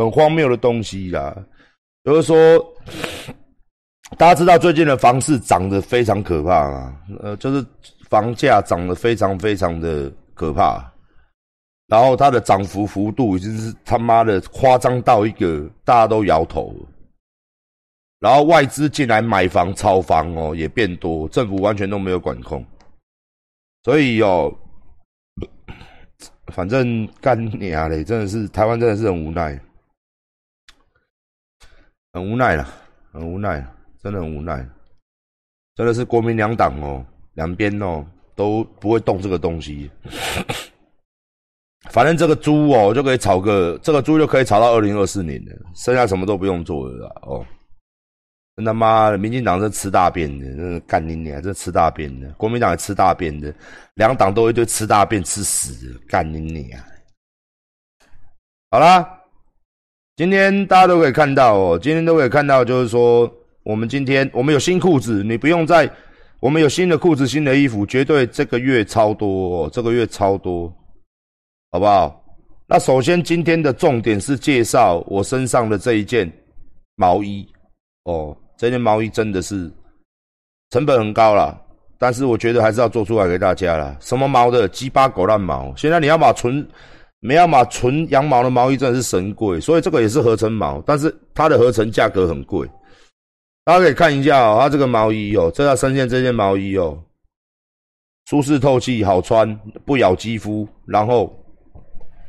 [0.00, 1.36] 很荒谬的东西啦。
[2.04, 2.34] 就是说，
[4.16, 6.96] 大家知道最近的房市涨得非常可怕吗？
[7.22, 7.64] 呃，就是
[8.08, 10.82] 房价涨得非常非常的可怕，
[11.86, 16.74] 然后它的涨幅幅度已经是他妈的夸张到一个大家都摇头。
[18.20, 22.64] 然后外资进来买房炒房哦，也变多，政府完全都没有管控，
[23.82, 24.50] 所以哦，
[26.48, 29.58] 反正干你啊嘞，真的是台湾真的是很无奈，
[32.12, 32.68] 很无奈了，
[33.12, 33.64] 很无奈，
[34.02, 34.66] 真的很无奈，
[35.74, 39.90] 真的是国民两党哦，两边哦都不会动这个东西，
[41.90, 47.46] 反正这个猪哦就可以炒个，这个猪就可以炒到二零二四年了，剩下什么都不用做了哦。
[48.56, 51.40] 真他妈的，民进党是吃大便的，真是干你娘！
[51.40, 53.54] 这吃大便的，国民党也吃大便的，
[53.94, 56.82] 两党都一堆吃大便吃屎的，干你娘！
[58.70, 59.19] 好啦，
[60.20, 63.26] 今天大家都可以看到哦，今天都可以看到，就是说，
[63.62, 65.90] 我们今天我们有新裤子，你不用再，
[66.40, 70.70] 我们有新的裤子、新的衣服，绝对这个月超多，哦，这个月超多，
[71.70, 72.22] 好不好？
[72.66, 76.30] 那首先今天的重点是介绍我身上的这一件
[76.96, 77.48] 毛衣。
[78.04, 79.72] 哦，这件毛衣真的是
[80.68, 81.58] 成本很高了，
[81.96, 83.96] 但是我觉得还是要做出来给大家了。
[84.00, 84.68] 什么毛的？
[84.68, 85.74] 鸡巴狗烂毛！
[85.76, 86.68] 现在你要把纯，
[87.20, 89.60] 没要买纯羊毛的毛衣，真的是神贵。
[89.60, 92.68] 所以这个也是合成毛，但是它的合成价格很贵。
[93.64, 96.98] 大家可以看一下哦，它这个毛衣哦，这条深线这件毛衣哦，
[98.26, 101.32] 舒适透气，好穿，不咬肌肤，然后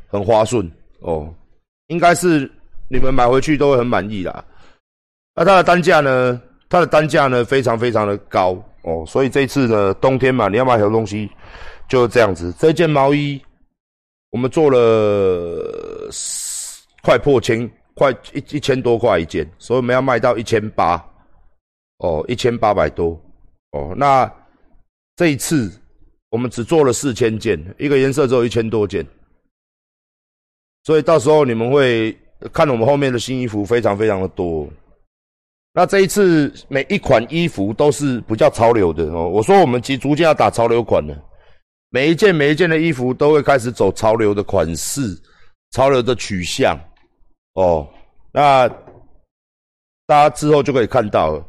[0.08, 0.70] 很滑顺
[1.00, 1.34] 哦，
[1.88, 2.50] 应该是
[2.88, 4.44] 你们买回去都会很满意啦。
[5.34, 6.40] 那它的单价呢？
[6.68, 9.04] 它的单价呢，非常非常的高哦。
[9.06, 11.28] 所以这次呢，冬天嘛，你要买很多东西，
[11.88, 12.54] 就是这样子。
[12.58, 13.40] 这件毛衣
[14.32, 16.08] 我们做了
[17.02, 20.96] 快破千，快一一千多块一件，所以我们要卖到一千八
[21.98, 23.10] 哦，一千八百多
[23.72, 23.94] 哦。
[23.94, 24.30] 那
[25.16, 25.70] 这一次
[26.30, 29.06] 我们只做了四千件，一个颜色只有一千多件，
[30.84, 32.16] 所以到时候你们会
[32.54, 34.66] 看我们后面的新衣服非常非常的多。
[35.74, 39.28] 那这一次每一款衣服都是比较潮流的哦。
[39.28, 41.14] 我说我们其实逐渐要打潮流款了，
[41.92, 45.16] 每一件每一件的衣服都会开始走潮流的款式、
[45.72, 46.74] 潮流的取向
[47.52, 47.86] 哦。
[48.32, 48.66] 那
[50.06, 51.46] 大家之后就可以看到了。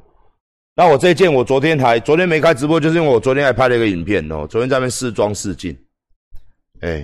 [0.76, 4.46] 那我这件我昨天还昨天没开直播，就是因为我昨天还拍了一个影片哦。
[4.46, 5.74] 昨天在那边试装试镜，
[6.82, 7.00] 哎，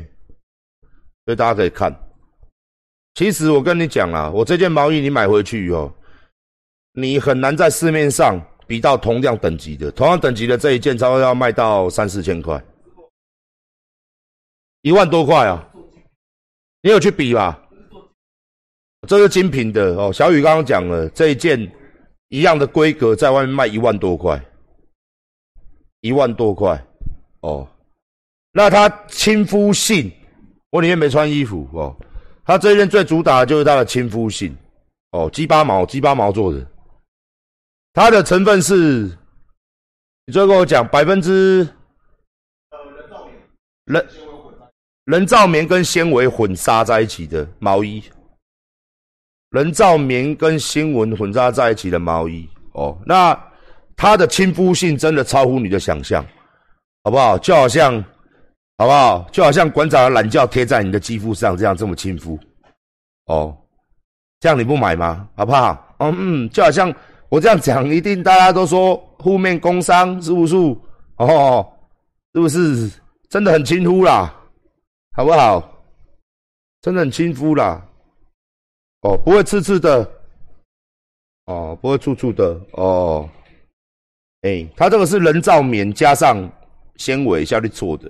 [1.25, 1.91] 所以大家可以看。
[3.15, 5.91] 其实我跟你讲啊，我这件毛衣你买回去以后。
[6.93, 12.61] 你很难在市面上比到同样等级的，同样等级的这一件，差不多要卖到三四千块，
[14.81, 15.65] 一万多块啊！
[16.81, 17.61] 你有去比吧？
[19.07, 20.11] 这是精品的哦。
[20.13, 21.59] 小雨刚刚讲了，这一件
[22.29, 24.41] 一样的规格，在外面卖一万多块，
[26.01, 26.81] 一万多块
[27.41, 27.67] 哦。
[28.51, 30.11] 那它亲肤性，
[30.69, 31.95] 我里面没穿衣服哦。
[32.45, 34.55] 它这件最主打的就是它的亲肤性
[35.11, 36.65] 哦，鸡巴毛，鸡巴毛做的。
[37.93, 39.11] 它的成分是，
[40.25, 41.67] 你最后跟我讲百分之
[42.71, 43.37] 呃，人造棉
[43.85, 44.07] 人
[45.09, 48.03] 人造棉跟纤维混杂在一起的毛衣，
[49.49, 53.35] 人造棉跟纤维混杂在一起的毛衣哦，那
[53.97, 56.23] 它的亲肤性真的超乎你的想象，
[57.03, 57.39] 好不好？
[57.39, 57.99] 就好像，
[58.77, 59.27] 好不好？
[59.31, 62.37] 就好像馆长的懒觉贴在你的肌肤上，这样这么亲肤，
[63.25, 63.57] 哦，
[64.39, 65.27] 这样你不买吗？
[65.35, 65.95] 好不好？
[65.97, 66.93] 嗯嗯，就好像。
[67.29, 70.55] 我这样讲，一定大家都说负面工伤是不是？
[71.17, 71.67] 哦，
[72.35, 72.91] 是不是
[73.27, 74.35] 真的很亲肤啦？
[75.19, 75.69] 好不好？
[76.81, 77.85] 真的很亲肤啦。
[79.01, 80.09] 哦，不会刺刺的。
[81.47, 82.57] 哦，不会粗粗的。
[82.71, 83.29] 哦，
[84.43, 86.49] 哎，它这个是人造棉加上
[86.95, 88.09] 纤维下去做的。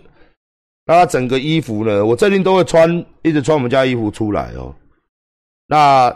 [0.85, 2.05] 那它整个衣服呢？
[2.05, 4.75] 我最近都会穿，一直穿我们家衣服出来哦。
[5.65, 6.15] 那。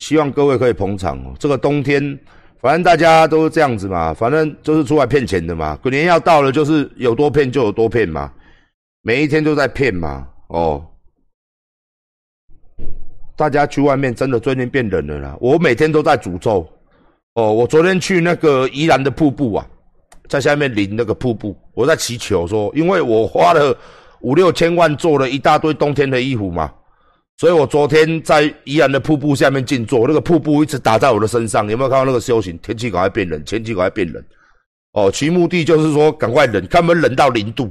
[0.00, 1.34] 希望各位可以捧场哦。
[1.38, 2.20] 这个冬天，
[2.60, 5.74] 反正大家都是这样子嘛，反正就是出来骗钱的嘛。
[5.76, 8.30] 过年要到了，就是有多骗就有多骗嘛，
[9.06, 10.26] 每一天都在骗嘛。
[10.48, 10.84] 哦，
[13.36, 15.36] 大家去外面真的最近变冷了啦。
[15.40, 16.68] 我每天都在诅咒。
[17.34, 19.64] 哦，我昨天去那个宜兰的瀑布啊，
[20.28, 23.72] 在下面淋那个瀑布，我在祈求说，因为我花了
[24.22, 26.72] 五六千万做了一大堆冬天的衣服嘛。
[27.36, 31.70] 所以我昨天在宜兰的瀑布下面静坐，那个瀑布一直打在我的身上。
[31.70, 32.58] 有没有看到那个修行？
[32.58, 34.20] 天气赶快变冷，天气赶快变冷。
[34.94, 37.70] 哦，其目的就是说赶快冷，看不冷到零度，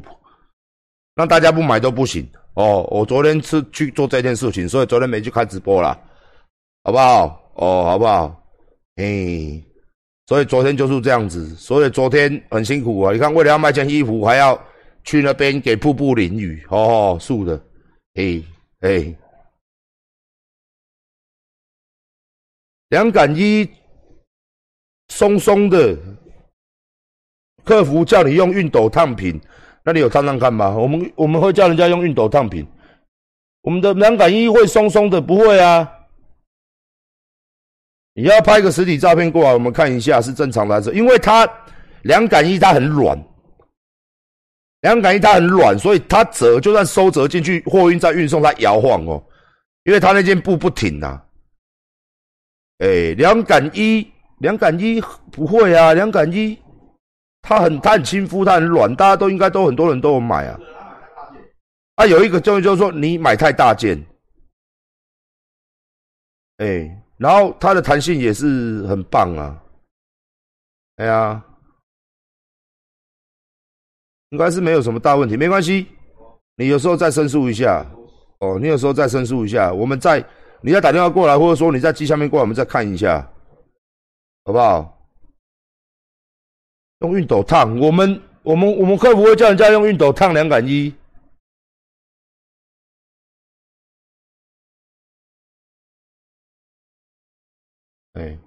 [1.16, 2.30] 让大家不买都不行。
[2.54, 6.00] 哦，我昨天是去做这件事情，所以昨天没去开直播啦。
[6.84, 7.52] 好不好？
[7.56, 8.44] 哦，好不好？
[8.96, 9.62] 嘿，
[10.28, 13.12] 所以昨天就是这样子，所以昨天很辛苦啊。
[13.12, 14.58] 你看，为了要卖件衣服，还要
[15.04, 17.62] 去那边给瀑布淋雨，哦，是的，
[18.14, 18.44] 嘿
[18.82, 19.14] 哎，
[22.90, 23.70] 凉感衣
[25.10, 25.98] 松松的，
[27.64, 29.42] 客服叫你用熨斗烫平，
[29.86, 30.72] 那你有烫烫看吗？
[30.72, 32.66] 我们我们会叫人家用熨斗烫平，
[33.62, 35.88] 我们的凉感衣会松松的，不会啊。
[38.16, 40.92] 你要拍个实体照片过来，我们看一下是正常的还是？
[40.94, 41.48] 因为它
[42.02, 43.16] 凉感衣它很软，
[44.82, 49.24] 凉感衣它很软，所以它折就算收折进去，货运再运送它摇晃哦，
[49.84, 51.22] 因为它那件布不挺呐。
[52.80, 54.10] 哎，凉感衣，
[54.40, 55.00] 凉感衣
[55.32, 56.58] 不会啊，凉感衣
[57.46, 60.60] 它很它很亲肤，它很软，大家都应该都很多人都有买啊。
[61.96, 64.04] 啊，有一个就是就是说你买太大件，
[66.58, 67.02] 哎。
[67.18, 69.58] 然后它的弹性也是很棒啊，
[70.98, 71.42] 哎呀，
[74.32, 75.88] 应该是没有什么大问题，没关系，
[76.58, 77.86] 你有时候再申诉一下，
[78.40, 80.22] 哦，你有时候再申诉一下，我们再
[80.60, 83.22] 你再打电话过来，或者说你在机下面过来，我们再看一下，
[84.44, 84.95] 好不好？
[87.00, 90.94] 用熨斗烫，我们我们我们客服会叫人家用熨斗烫凉感衣。
[98.14, 98.38] 哎，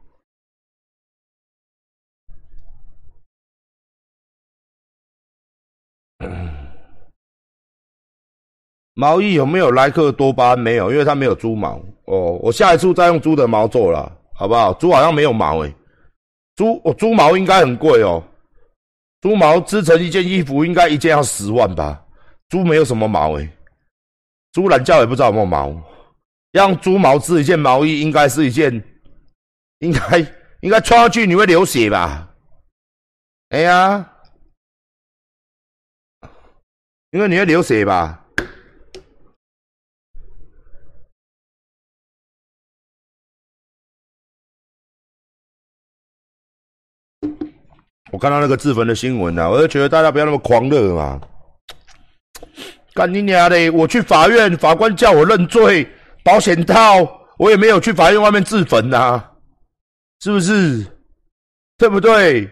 [8.94, 10.58] 毛衣有没有莱克多巴胺？
[10.58, 11.78] 没有，因为它没有猪毛。
[12.06, 14.72] 哦，我下一次再用猪的毛做了，好不好？
[14.72, 15.74] 猪好像没有毛诶，
[16.56, 18.24] 猪哦，猪毛应该很贵哦。
[19.20, 22.04] 猪毛织成一件衣服，应该一件要十万吧？
[22.48, 23.48] 猪没有什么毛诶，
[24.52, 25.74] 猪懒觉也不知道有没有毛。
[26.52, 28.82] 让猪毛织一件毛衣，应该是一件。
[29.80, 30.18] 应该
[30.60, 32.28] 应该穿上去你会流血吧？
[33.50, 34.12] 哎呀，
[37.12, 38.26] 因为你会流血吧？
[48.10, 51.20] 我看到那个自焚的新闻啊，我就觉得大家不要那么狂热嘛。
[52.94, 53.70] 干你娘的！
[53.70, 55.86] 我去法院，法官叫我认罪，
[56.24, 57.06] 保险套
[57.36, 59.22] 我也没有去法院外面自焚呐。
[60.20, 60.84] 是不是？
[61.76, 62.48] 对不对？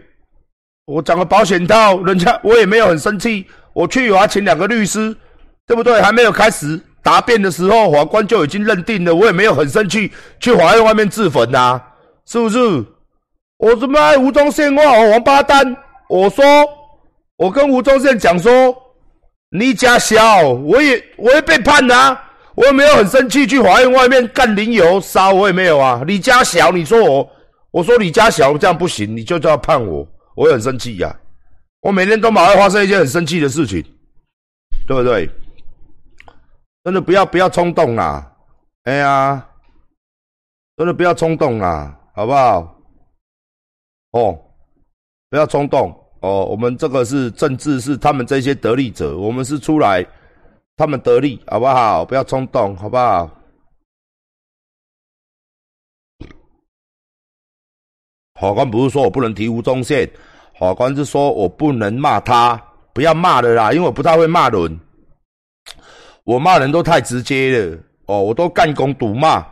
[0.85, 3.45] 我讲个保险套，人家我也没有很生气。
[3.73, 5.13] 我去，我要请两个律师，
[5.65, 6.01] 对不对？
[6.01, 11.81] 还没有开始答辩的时候，法官就已经认定了，我也没有很生气，去法院外面自焚呐，
[12.25, 12.85] 是不是？
[13.57, 15.75] 我他妈吴宗宪话，王八蛋！
[16.09, 16.45] 我说，
[17.37, 18.75] 我跟吴宗宪讲说，
[19.49, 22.23] 你家小，我也我也被判啊，
[22.55, 26.03] 我也没有很生气，去法院外面干零油烧，我也没有啊。
[26.05, 27.29] 你家小，你说我？
[27.71, 31.15] 我说你家小这样不行，你就要判我，我也很生气呀！
[31.81, 33.83] 我每天都马上发生一件很生气的事情，
[34.87, 35.29] 对不对？
[36.83, 38.31] 真的不要不要冲动啦！
[38.83, 39.45] 哎呀，
[40.77, 42.76] 真的不要冲动啦，好不好？
[44.11, 44.39] 哦，
[45.29, 45.89] 不要冲动
[46.21, 46.45] 哦！
[46.45, 50.05] 我们这个是政治，是他们这些得利者，我们是出来
[50.75, 52.05] 他们得利，好不好？
[52.05, 53.29] 不要冲动，好不好？
[58.39, 60.09] 法官不是说我不能提吴宗宪，
[60.59, 62.55] 法官是说我不能骂他，
[62.93, 64.79] 不要骂了啦，因为我不太会骂人，
[66.23, 69.45] 我骂人都太直接了哦，我都干公赌骂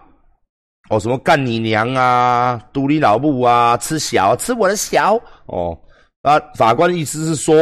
[0.89, 5.77] 哦，什么干你娘啊，赌你老母啊，吃小吃我的小哦，
[6.21, 7.55] 那法官意思是说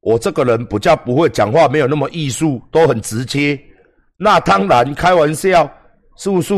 [0.00, 3.58] 我这个人比较不会讲话，没有那么艺术，都很直接，
[4.16, 5.68] 那当然开玩笑，
[6.16, 6.54] 是不是？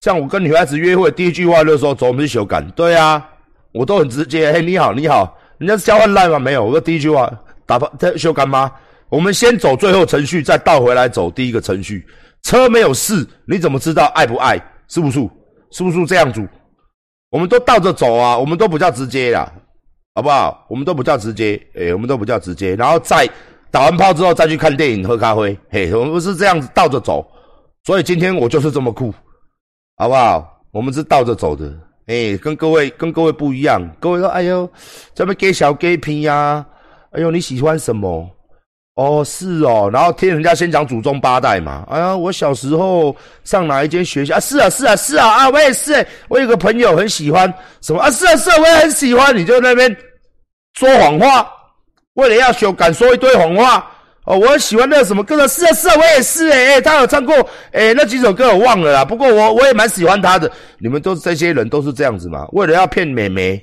[0.00, 3.24] 像我跟女孩子约会，第一句话就说：“走，我们去修改。”对啊，
[3.70, 4.52] 我都很直接。
[4.52, 6.40] 嘿，你好，你好，人家是交换赖吗？
[6.40, 7.32] 没有，我说第一句话
[7.66, 8.72] 打发在修改吗？
[9.08, 12.04] 我们先走最后程序，再倒回来走第一个程序。
[12.42, 14.60] 车没有事，你怎么知道爱不爱？
[14.88, 15.20] 是不是？
[15.70, 16.46] 是不是这样子？
[17.30, 19.50] 我们都倒着走啊，我们都不叫直接啦，
[20.14, 20.66] 好不好？
[20.68, 22.76] 我们都不叫直接，哎，我们都不叫直接。
[22.76, 23.26] 然后再
[23.70, 27.26] 打完炮之后再去看电影、喝咖啡，嘿，我们不是这样子倒着走。
[27.84, 29.12] 所以今天我就是这么酷。
[29.96, 30.60] 好不好？
[30.72, 31.72] 我们是倒着走的，
[32.06, 33.80] 哎，跟各位跟各位不一样。
[34.00, 34.68] 各位说，哎呦，
[35.14, 36.64] 这么给小给皮呀？
[37.12, 38.28] 哎呦，你喜欢什么？
[38.94, 39.88] 哦，是哦。
[39.92, 41.84] 然后听人家先讲祖宗八代嘛。
[41.88, 44.40] 哎呀，我小时候上哪一间学校啊？
[44.40, 45.48] 是啊，是啊，是啊啊！
[45.48, 48.10] 我也是，我有个朋友很喜欢什么啊？
[48.10, 49.34] 是啊，是啊，我也很喜欢。
[49.34, 49.96] 你就那边
[50.74, 51.50] 说谎话，
[52.14, 53.90] 为了要修，敢说一堆谎话，
[54.26, 57.34] 哦，我很喜欢那个什么歌的，是啊是啊，我也是哎哎，他有唱过
[57.72, 60.50] 哎那几首歌我忘了啦，不过我我也蛮喜欢他的。
[60.78, 62.46] 你们都是这些人都是这样子嘛？
[62.52, 63.58] 为了要骗美眉，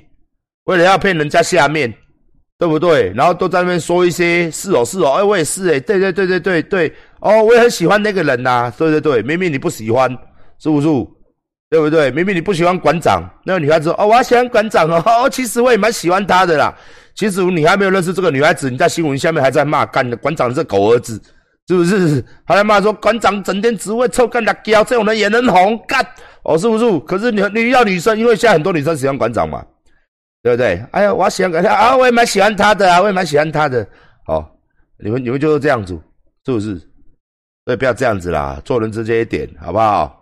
[0.64, 1.92] 为了要骗人家下面，
[2.60, 3.10] 对不对？
[3.16, 10.10] 然后都在那边说一些是哦是哦，哎我也是哎，对对对对对对，哦我也很喜欢那个人呐，对对对，明明你不喜欢，
[10.58, 10.86] 是不是？
[11.70, 12.10] 对不对？
[12.10, 16.74] 明明你不喜欢馆长，那个女孩子哦，我喜欢馆长哦，哦其实我也蛮喜欢他的啦。
[17.14, 21.18] 其实你还没有认识这个女孩子，你在新闻下面还在骂干馆长是狗儿子，
[21.66, 22.22] 是不是？
[22.44, 26.04] 还在骂说馆长整天只会臭干辣椒，这种人也能红干
[26.44, 26.98] 哦，是不是？
[27.06, 29.64] 可是你你要女生，因为现在很多女生喜欢馆长嘛，
[30.42, 30.82] 对不对？
[30.92, 33.86] 哎呀，我喜欢他啊，我也蛮喜欢他的啊，我也蛮喜欢他的。
[34.24, 34.56] 好，
[34.98, 35.92] 你们你们就是这样子，
[36.44, 36.78] 是不是？
[37.64, 40.16] 所以不要这样子啦，做人直接一点，好不好？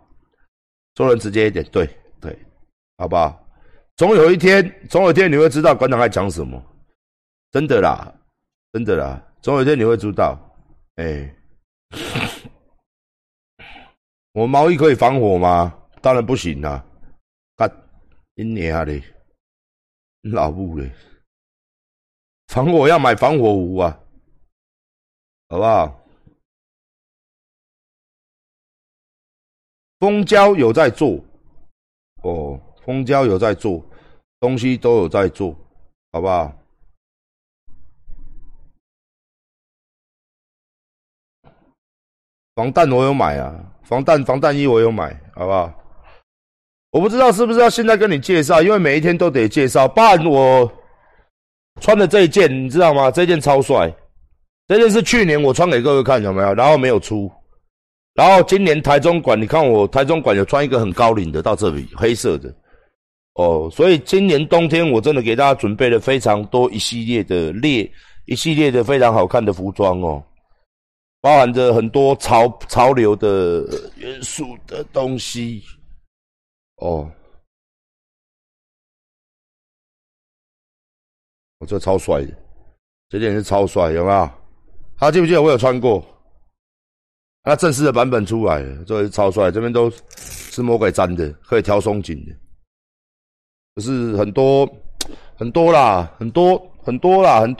[0.95, 1.89] 做人直接一点，对
[2.21, 2.37] 对，
[2.99, 3.47] 好不好？
[3.97, 6.63] 总有一天，总有一天你会知道馆长在讲什么。
[7.53, 8.13] 真的啦，
[8.73, 10.39] 真的啦，总有一天你会知道。
[10.97, 11.35] 哎，
[14.33, 15.75] 我毛衣可以防火吗？
[16.01, 16.85] 当然不行啦！
[17.57, 17.69] 干，
[18.35, 19.03] 你娘嘞，
[20.23, 20.93] 老母嘞，
[22.49, 24.01] 防火要买防火壶啊，
[25.49, 26.05] 好不好？
[30.01, 31.25] 蜂胶有在做，
[32.23, 33.85] 哦，蜂胶有在做，
[34.41, 35.53] 东西都有在做，
[36.13, 36.55] 好不好？
[42.55, 45.88] 防弹我有买啊，防弹防弹衣我有买，好不好？
[46.99, 49.87] 我不知道是不是要现在跟你介绍，因为每一天都得介绍。
[49.87, 50.69] 不然我
[51.81, 53.09] 穿的这一件，你知道吗？
[53.09, 53.89] 这件超帅，
[54.67, 56.53] 这件是去年我穿给各位看有没有？
[56.55, 57.31] 然后没有出，
[58.15, 62.53] 然后今年台中馆，你看我台中馆有穿一个很高领的到这里，黑色的
[63.35, 63.71] 哦。
[63.73, 67.89] 所以今年冬天我真的给大家准备了非常多一系列的列，
[68.27, 70.21] 一系列的非常好看的服装哦。
[71.21, 73.65] 包含着很多潮潮流的
[73.99, 75.63] 元素的东西，
[76.79, 77.11] 哦，
[81.59, 82.33] 我这超帅的，
[83.09, 84.31] 这件是超帅，有没有？
[84.97, 86.05] 他记不记得我有穿过？
[87.43, 92.35] 那正式的版本出来了，这是超帅，这边都是魔鬼粘的，可以调松紧的，
[93.77, 94.69] 就是很多
[95.37, 97.57] 很多啦，很多很多啦，很。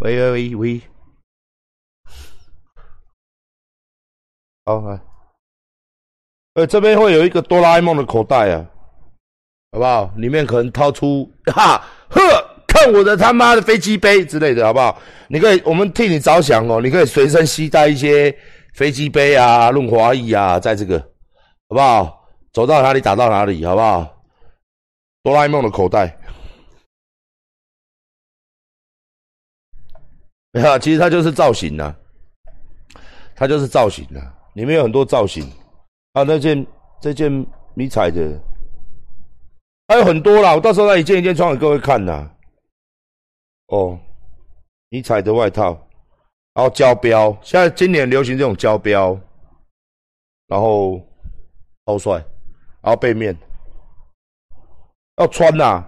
[0.00, 0.80] 喂喂喂喂，
[4.64, 5.00] 好来，
[6.54, 8.64] 呃，这边会有一个哆啦 A 梦的口袋啊，
[9.72, 10.12] 好不好？
[10.16, 12.20] 里面可能掏出 哈呵，
[12.68, 14.96] 看我的他妈的飞机杯之类的，好不好？
[15.28, 18.32] 你可以，我们替你着想哦，你可以随身携带一些
[18.74, 20.96] 飞机杯啊、润滑液啊，在这个，
[21.68, 22.28] 好不好？
[22.52, 24.16] 走到哪里打到哪里，好不好？
[25.24, 26.16] 哆啦 A 梦的口袋。
[30.64, 31.94] 啊，其实它就是造型呐，
[33.36, 34.20] 它就是造型呐，
[34.54, 35.44] 里面有很多造型
[36.14, 36.22] 啊。
[36.22, 36.66] 那件
[37.00, 37.30] 这件
[37.74, 38.40] 迷彩的，
[39.88, 42.30] 还有很多啦，我到时候再一件一件穿给各位看呐。
[43.68, 43.98] 哦，
[44.88, 45.78] 迷彩的外套，
[46.54, 49.18] 然后胶标，现在今年流行这种胶标，
[50.46, 51.00] 然后
[51.84, 52.14] 超帅，
[52.80, 53.36] 然后背面
[55.18, 55.87] 要穿呐。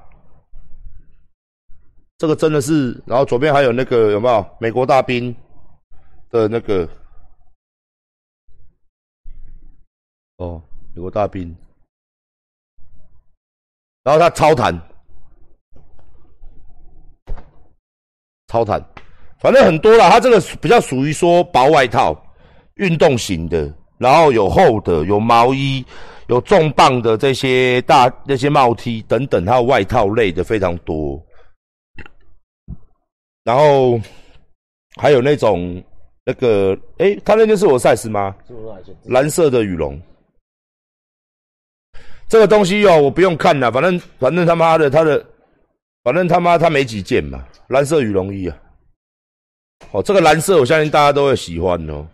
[2.20, 5.34] 这个真的是，然后左边还有那个有没有美国大兵
[6.28, 6.86] 的那个？
[10.36, 10.62] 哦，
[10.94, 11.56] 美国大兵，
[14.02, 14.78] 然后他超弹，
[18.48, 18.84] 超弹，
[19.38, 20.10] 反正很多啦。
[20.10, 22.14] 它这个比较属于说薄外套，
[22.74, 25.82] 运动型的，然后有厚的，有毛衣，
[26.26, 31.18] 有重磅的这些大那些帽 T 等等，还有外套类的非常多。
[33.44, 34.00] 然后
[34.96, 35.82] 还有那种
[36.24, 38.36] 那个，哎，他那件是我 size 吗？
[39.04, 40.00] 蓝色的羽绒。
[42.28, 45.26] 这个东西哦，我不用看了，反正反正他妈的，他的，
[46.04, 48.62] 反正他妈他没几件嘛，蓝色羽绒衣啊。
[49.90, 52.06] 哦，这个蓝色我相信大家都会喜欢哦。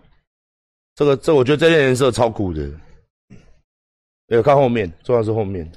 [0.95, 2.71] 这个这我觉得这件颜色超酷的。
[4.29, 5.71] 有看后面，重要是后面。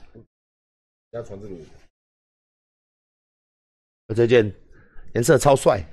[1.12, 1.56] 要穿这个。
[4.16, 4.52] 这件
[5.14, 5.84] 颜色超帅。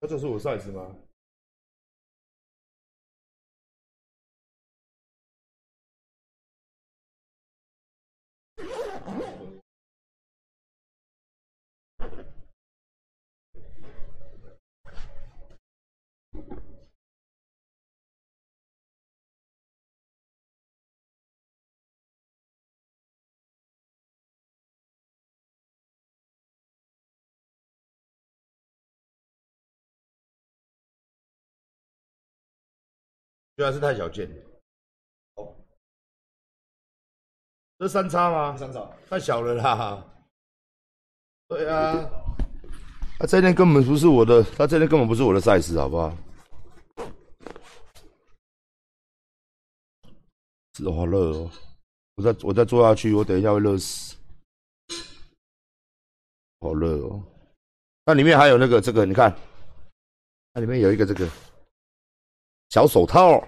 [0.00, 0.94] 那这是我 size 吗？
[33.56, 34.28] 居然是太小件，
[35.36, 35.54] 哦，
[37.78, 38.56] 这三叉吗？
[38.56, 40.04] 三叉太小了啦。
[41.46, 41.94] 对啊，
[43.18, 46.16] 他这件根本不是我的，他这件根本不是我的 size，好不好？
[50.72, 51.50] 是好热哦，
[52.16, 54.16] 我再我再坐下去，我等一下会热死。
[56.60, 57.22] 好热哦，
[58.04, 59.32] 那里面还有那个这个，你看，
[60.54, 61.28] 那里面有一个这个。
[62.74, 63.40] 小手套，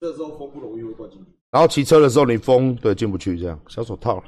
[0.00, 1.30] 这时候风不容易会灌进去。
[1.50, 4.24] 然后骑车的时候，你风对进不去，这样小手套。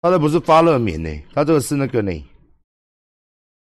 [0.00, 2.10] 它这不是发热棉呢，它这个是那个呢，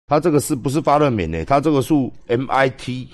[0.08, 1.44] 它这个是不是发热棉呢？
[1.44, 1.94] 它这个是
[2.27, 3.10] MIT，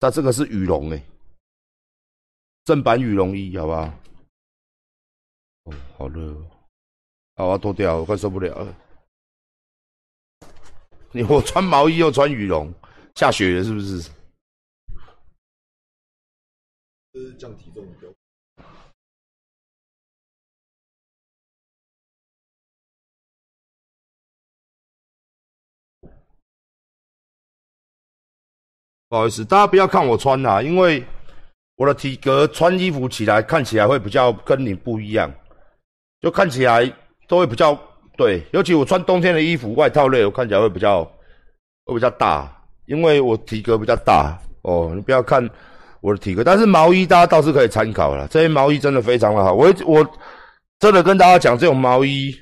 [0.00, 1.00] 它这个是羽绒哎，
[2.64, 3.82] 正版羽绒衣，好不好？
[5.62, 6.34] 哦，好热，
[7.36, 8.76] 啊，我要脱掉，我快受不了了。
[11.14, 12.74] 你 我穿毛衣又穿羽绒，
[13.14, 14.10] 下雪了是不是？
[17.12, 18.12] 这是降体重的。
[29.08, 31.06] 不好意思，大家不要看我穿啦，因为
[31.76, 35.32] 我的体格穿衣服起来看起来会比较跟你不一样，
[36.20, 36.84] 就看起来
[37.28, 37.93] 都会比较。
[38.16, 41.04] 对，尤其我穿冬天的衣服，外套类，我看起来会比较
[41.84, 42.50] 会比较大，
[42.86, 44.92] 因为我体格比较大哦。
[44.94, 45.48] 你不要看
[46.00, 48.28] 我的体格，但是毛衣大家倒是可以参考了。
[48.28, 50.06] 这些毛衣真的非常的好，我我
[50.78, 52.32] 真的跟大家讲，这种毛衣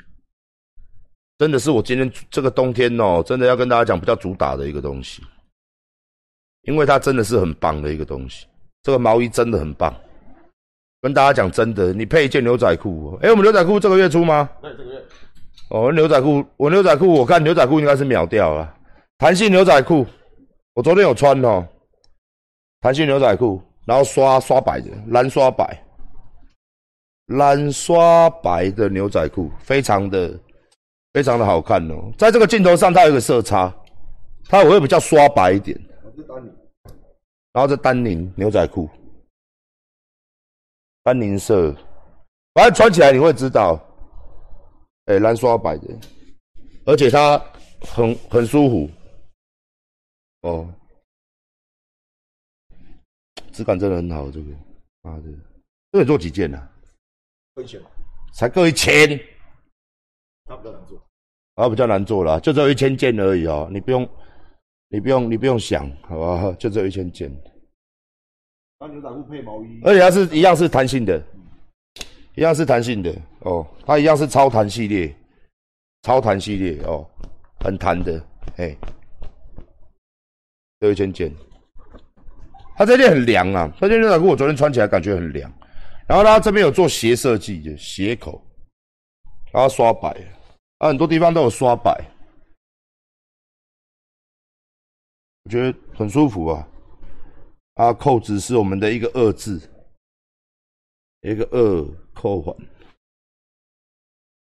[1.38, 5.22] 真的是我今天这个冬天哦，真的要跟大家讲比较主打的一个东西，
[6.62, 8.46] 因为它真的是很棒的一个东西。
[8.82, 9.94] 这个毛衣真的很棒，
[11.00, 14.50] 跟大家讲真的，你配一件牛仔裤，哎，我们牛仔裤这个月出吗？
[14.60, 15.02] 对，这个月。
[15.72, 18.76] 哦，牛仔裤，我牛仔裤，我看牛仔裤应该是秒掉了。
[19.16, 20.04] 弹性牛仔裤，
[20.74, 21.66] 我昨天有穿哦。
[22.82, 25.82] 弹性牛仔裤，然后刷刷白的，蓝刷白，
[27.28, 30.38] 蓝刷白的牛仔裤，非常的
[31.14, 32.12] 非常的好看哦。
[32.18, 33.74] 在这个镜头上，它有一个色差，
[34.50, 35.80] 它我会比较刷白一点。
[37.54, 38.90] 然后这丹宁牛仔裤，
[41.02, 41.74] 丹宁色，
[42.52, 43.80] 反正穿起来你会知道。
[45.06, 45.88] 哎，蓝刷白的，
[46.86, 47.36] 而且它
[47.80, 48.90] 很很舒服，
[50.42, 50.72] 哦，
[53.50, 54.30] 质感真的很好。
[54.30, 54.46] 这个，
[55.02, 55.24] 妈的，
[55.90, 56.68] 这个做几件呢？
[57.54, 57.80] 各一千，
[58.32, 59.18] 才够一千，
[60.44, 61.02] 它比较难做，
[61.54, 64.08] 啊，比较难做了，就只有一千件而已哦，你不用，
[64.88, 66.52] 你不用，你不用想，好吧？
[66.52, 67.28] 就只有一千件。
[68.78, 71.20] 那牛仔裤配毛衣，而且它是一样是弹性的。
[72.34, 75.14] 一样是弹性的哦，它一样是超弹系列，
[76.02, 77.06] 超弹系列哦，
[77.60, 78.24] 很弹的，
[78.56, 78.74] 哎，
[80.80, 81.30] 有一件件，
[82.74, 85.52] 它这件很凉啊，这件牛仔裤我昨天穿起来感觉很凉，
[86.06, 88.42] 然后它这边有做斜设计的斜口，
[89.52, 90.08] 然后刷白，
[90.78, 91.90] 啊，很多地方都有刷白，
[95.44, 96.66] 我觉得很舒服啊，
[97.74, 99.68] 啊，扣子是我们的一个二字。
[101.22, 102.54] 一个二扣环，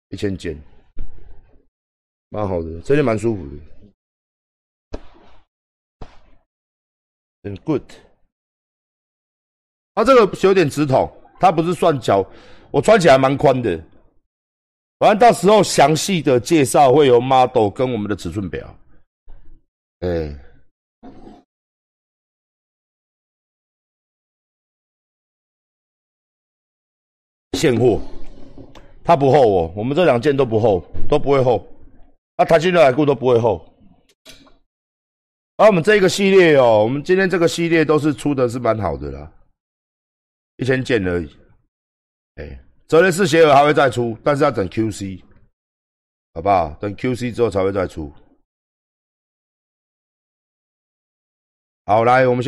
[0.10, 0.56] 一千件，
[2.30, 5.00] 蛮好的，这件蛮舒服的，
[7.44, 7.82] 很 good。
[9.96, 12.24] 它这个有点直筒，它不是算脚，
[12.72, 13.84] 我穿起来蛮宽的。
[15.00, 18.78] 反正到时候详细的介绍会有 model 跟我们的尺寸表。
[20.02, 20.49] 哎，
[27.60, 28.00] 现货，
[29.04, 31.68] 它不厚哦，我们这两件都不厚，都不会厚。
[32.38, 33.64] 啊，弹性牛仔裤都不会厚。
[35.58, 39.30] 而我们这个系列哦，我们今天这个系列都是出的是蛮好的啦，
[40.56, 41.38] 一千件而已。
[42.36, 42.60] 哎。
[42.90, 45.22] 泽雷斯鞋盒还会再出，但是要等 QC，
[46.34, 46.72] 好不好？
[46.82, 48.12] 等 QC 之后才会再出。
[51.86, 52.38] 好，来，我们先。